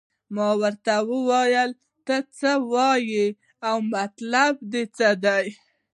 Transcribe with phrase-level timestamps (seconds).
[0.35, 1.71] ما ورته وویل
[2.05, 3.27] ته څه وایې
[3.67, 5.45] او مطلب دې څه دی.